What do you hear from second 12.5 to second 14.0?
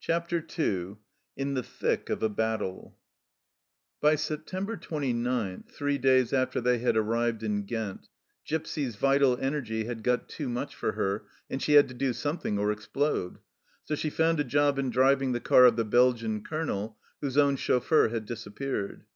or explode; so